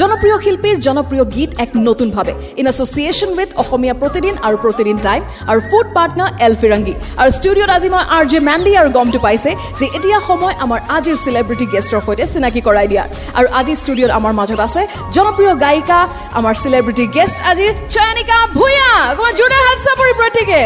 জনপ্ৰিয় 0.00 0.36
শিল্পীৰ 0.44 0.76
জনপ্ৰিয় 0.86 1.24
গীত 1.34 1.50
এক 1.64 1.70
নতুনভাৱে 1.88 2.32
in 2.60 2.66
association 2.72 3.30
with 3.38 3.50
Asomiya 3.62 3.94
Pratidin 4.02 4.34
আৰু 4.46 4.56
প্ৰতিদিন 4.64 4.96
টাইম 5.06 5.20
আৰু 5.50 5.60
ফুড 5.70 5.86
পাৰ্টনাৰ 5.96 6.30
এল 6.46 6.54
ফিৰাংগী। 6.60 6.94
আৰু 7.20 7.30
ষ্টুডিঅ'ত 7.38 7.70
আজি 7.76 7.88
মই 7.94 8.02
আৰ 8.16 8.24
জে 8.30 8.38
মেণ্ডি 8.48 8.72
আৰু 8.80 8.88
গমটো 8.96 9.18
পাইছে 9.26 9.50
যে 9.78 9.86
এতিয়া 9.96 10.18
সময় 10.28 10.54
আমাৰ 10.64 10.80
আজিৰ 10.96 11.16
চেলিব্ৰিটি 11.24 11.66
গেষ্টৰ 11.74 12.00
সৈতে 12.06 12.24
চিনাকি 12.32 12.60
কৰাই 12.66 12.86
দিয়াৰ। 12.92 13.08
আৰু 13.38 13.46
আজি 13.58 13.74
ষ্টুডিঅ'ত 13.82 14.10
আমাৰ 14.18 14.32
মাজত 14.40 14.60
আছে 14.66 14.82
জনপ্ৰিয় 15.16 15.52
গায়িকা 15.64 15.98
আমাৰ 16.38 16.54
চেলিব্ৰিটি 16.62 17.04
গেষ্ট 17.16 17.36
আজিৰ 17.50 17.70
চয়নিকা 17.94 18.38
ভূঞা। 18.58 18.90
অকণমান 19.10 19.34
জোৰদাৰ 19.38 19.62
হাত 19.68 19.78
চাপৰি 19.86 20.12
প্ৰত্যেকে 20.20 20.62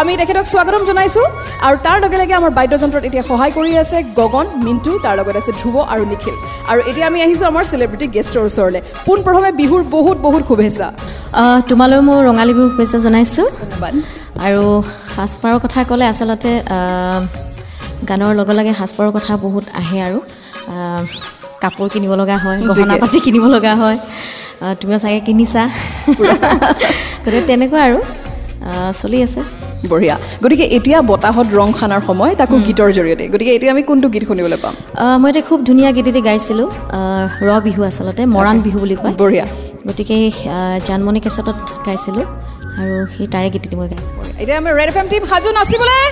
আমি 0.00 0.12
তেখেতক 0.20 0.46
স্বাগতম 0.52 0.82
জনাইছোঁ। 0.88 1.26
আৰু 1.66 1.76
তাৰ 1.86 1.98
লগে 2.04 2.16
লগে 2.22 2.34
আমাৰ 2.40 2.52
বাদ্যযন্ত্ৰত 2.58 3.02
এতিয়া 3.08 3.24
সহায় 3.30 3.52
কৰি 3.56 3.72
আছে 3.82 3.96
গগন 4.18 4.46
মিণ্টু 4.66 4.92
তাৰ 5.04 5.14
লগত 5.20 5.36
আছে 5.40 5.52
ধ্ৰুৱ 5.60 5.76
আৰু 5.92 6.02
নিখিল। 6.12 6.34
আৰু 6.70 6.80
এতিয়া 6.90 7.06
আমি 7.10 7.18
আহিছোঁ 7.24 7.46
আমাৰ 7.52 7.64
চেলিব্ৰিটি 7.72 8.06
গেষ্টৰ 8.16 8.42
ওচৰলৈ। 8.48 8.80
পোনপ্ৰথমে 9.06 9.50
বিহুৰ 9.60 9.82
বহুত 9.94 10.16
বহুত 10.26 10.42
শুভেচ্ছা। 10.50 10.86
তোমালৈ 11.68 12.00
মোৰ 12.08 12.18
ৰঙালী 12.28 12.52
বিহুৰ 12.56 12.70
শুভেচ্ছা 12.74 12.98
জনাইছোঁ। 13.06 13.46
ধন্যবাদ। 13.60 13.94
আৰু 14.46 14.62
সাজপাৰৰ 15.14 15.58
কথা 15.64 15.78
ক'লে 15.90 16.04
আচলতে 16.12 16.50
গানৰ 18.08 18.32
লগে 18.38 18.54
লগে 18.58 18.72
সাজপাৰৰ 18.80 19.10
কথা 19.16 19.32
বহুত 19.44 19.64
আহে 19.80 19.98
আৰু। 20.08 20.18
কাপোৰ 21.62 21.86
কিনিব 21.94 22.12
লগা 22.22 22.36
হয় 22.44 22.58
গহনা। 22.68 22.94
পাতি 23.02 23.18
কিনিব 23.26 23.44
লগা 23.54 23.72
হয়। 23.82 23.98
তুমিও 24.80 24.98
চাগে 25.02 25.20
কিনিছা। 25.28 25.62
গতিকে 27.24 27.40
তেনেকুৱা 27.50 27.80
আৰু। 27.88 27.98
চলি 29.00 29.18
আছে। 29.26 29.40
বঢ়িয়া। 29.92 30.16
গতিকে 30.42 30.64
এতিয়া 30.76 30.98
বতাহত 31.10 31.48
ৰং 31.58 31.68
খানাৰ 31.78 32.02
সময় 32.08 32.32
তাকো 32.40 32.54
গীতৰ 32.66 32.88
জৰিয়তে। 32.98 33.24
গতিকে 33.32 33.52
এতিয়া 33.56 33.70
আমি 33.74 33.82
কোনটো 33.90 34.06
গীত 34.14 34.24
শুনিবলৈ 34.30 34.58
পাম? 34.64 34.74
মই 35.22 35.28
এতিয়া 35.30 35.44
খুব 35.48 35.58
ধুনীয়া 35.68 35.90
গীত 35.96 36.06
এটি 36.12 36.20
গাইছিলোঁ 36.28 36.68
ৰ 37.48 37.50
বিহু 37.66 37.80
আচলতে 37.88 38.22
মৰাণ 38.36 38.56
বিহু 38.66 38.78
বুলি 38.82 38.96
কয়। 39.00 39.14
বঢ়িয়া। 39.22 39.46
গতিকে 39.88 40.16
জানমণি 40.88 41.20
কেছেটত 41.24 41.58
গাইছিলোঁ 41.86 42.26
আৰু 42.80 42.96
সেই 43.14 43.26
তাৰে 43.34 43.48
গীতটি 43.54 43.74
মই 43.78 43.88
গাইছোঁ। 43.92 44.14
এতিয়া 44.42 44.56
আমি 44.60 44.70
ৰেড 44.78 44.88
এফ 44.92 44.96
এম 45.02 45.06
টিম 45.12 45.22
সাজু 45.30 45.48
নাচিবলৈ! 45.58 46.02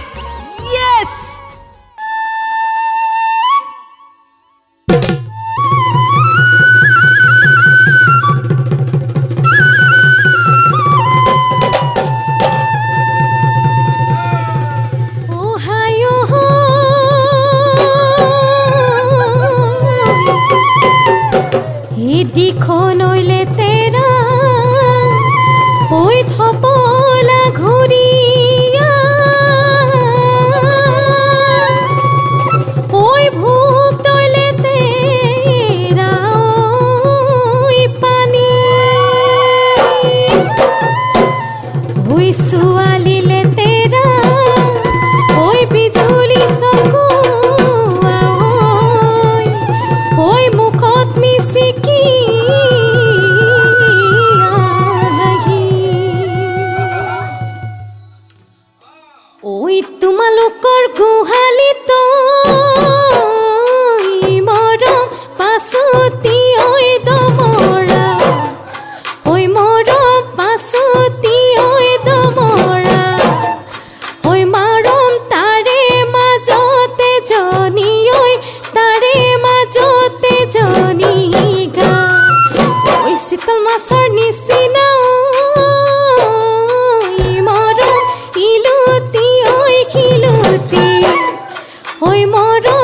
दिखो 22.25 22.79
नैले 22.99 23.43
तेरा 23.59 24.09
কৈ 25.91 26.19
থপলা 26.31 27.43
ঘূৰিয়া 27.59 28.91
ঐ 33.01 33.05
ভূতলে 33.37 34.47
তেৰা 34.65 36.13
পানী। 38.03 38.53
ঐ 42.09 42.19
ছোৱালী 42.49 43.16
ঐ 92.02 92.12
মৰম 92.34 92.75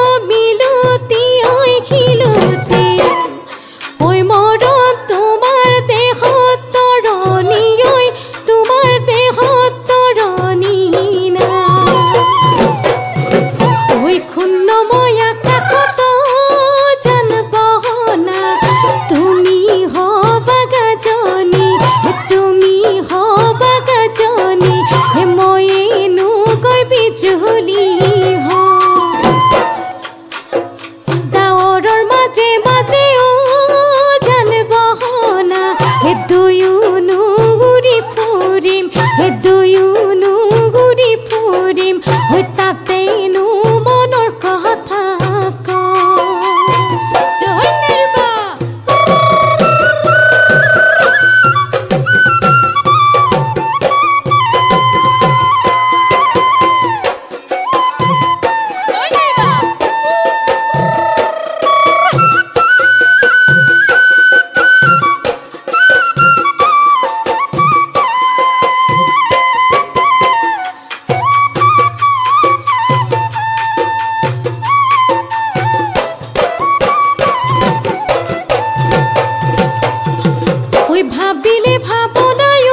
ভাবিলে 81.03 81.75
ভাবনায় 81.79 82.69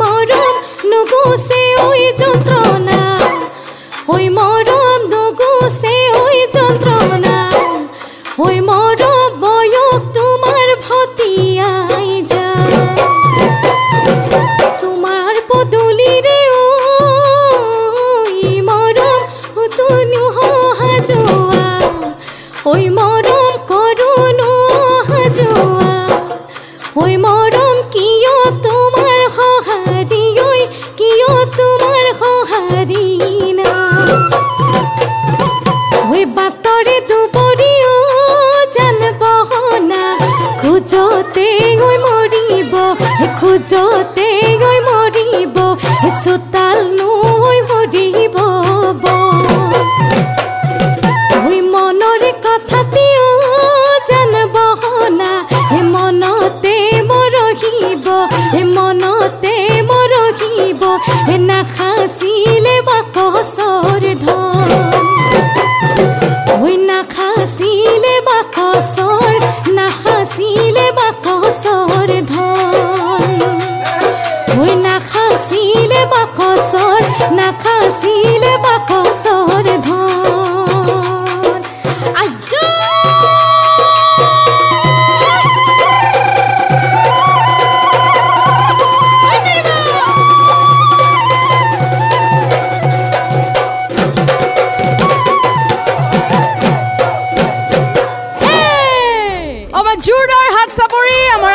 মরম 0.00 0.54
নগুসে 0.90 1.62
ওই 1.88 2.02
যন্ত্রণা। 2.20 3.00
ওই 4.08 4.28
মরম 4.28 5.00
নগুসে 5.14 5.96
ওই 6.24 6.38
যন্ত্রণা। 6.54 7.36
ওই 8.38 8.56
মরম 8.60 9.30
বয়স 9.40 10.02
তোমার 10.16 10.68
ভতিয়াই 10.86 12.10
যা 12.32 12.48
তোমার 14.80 15.34
পদুলি 15.48 16.14
রে 16.26 16.40
ওই 18.12 18.60
মরম 18.68 19.22
তুমি 19.76 20.22
হাজোয়া। 20.78 21.66
ওই 22.72 22.84
মরম 22.90 23.07
जोते 43.70 44.47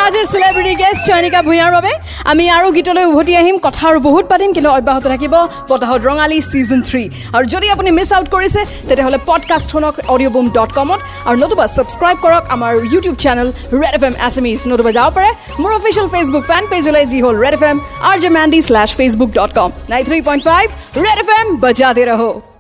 চয়নিকা 0.04 1.40
ভূঞাৰ 1.48 1.72
বাবে 1.72 1.92
আমি 2.32 2.46
আৰু 2.58 2.68
গীতলৈ 2.78 3.06
উভতি 3.12 3.34
আহিম 3.42 3.58
কথা 3.58 3.84
আৰু 3.90 4.00
বহুত 4.00 4.26
পাতিম 4.32 4.50
কিন্তু 4.56 4.70
অব্যাহত 4.70 5.06
থাকিব 5.14 5.34
বতাহত 5.70 6.02
ৰঙালী 6.10 6.38
ছিজন 6.52 6.80
থ্ৰী 6.90 7.04
আৰু 7.36 7.46
যদি 7.54 7.68
আপুনি 7.76 7.90
মিছ 7.98 8.10
আউট 8.18 8.28
কৰিছে 8.36 8.62
তেতিয়াহ'লে 8.88 9.20
পডকাষ্ট 9.30 9.68
শুনক 9.74 9.94
অডিঅ' 10.14 10.34
বুম 10.36 10.48
ডট 10.58 10.72
কমত 10.78 11.00
আৰু 11.28 11.38
নতুবা 11.44 11.66
ছাবস্ক্ৰাইব 11.76 12.18
কৰক 12.26 12.44
আমাৰ 12.56 12.72
YouTube 12.94 13.16
channel 13.26 13.48
red 13.82 13.94
F 13.98 14.04
M 14.10 14.16
এছএমিজ 14.28 14.60
নতুবা 14.72 14.92
যাব 14.98 15.10
পাৰে 15.18 15.30
মোৰ 15.62 15.72
অফিচিয়েল 15.80 16.08
ফেচবুক 16.14 16.44
ফেন 16.52 16.64
পেজলৈ 16.72 17.04
যি 17.12 17.20
হ'ল 17.24 17.36
red 17.44 17.54
F 17.58 17.64
M 17.72 17.78
R 18.10 18.16
J 18.24 18.30
Mandy 18.38 18.60
slash 18.68 18.90
Facebook 19.00 19.30
dot 19.40 19.52
com 19.60 19.70
nine 19.92 20.02
three 20.10 20.20
point 20.28 20.42
five 20.50 20.66
red 21.06 21.18
F 21.24 21.30
M 21.40 21.48
বজাতে 21.64 22.04
ৰহ। 22.12 22.53